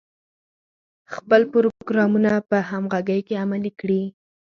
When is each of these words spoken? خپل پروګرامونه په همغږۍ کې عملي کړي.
خپل 1.13 1.41
پروګرامونه 1.53 2.31
په 2.49 2.57
همغږۍ 2.69 3.19
کې 3.27 3.35
عملي 3.43 3.71
کړي. 3.81 4.03